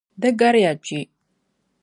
Di 0.21 0.29
gariya 0.39 0.73
kpe. 0.83 0.99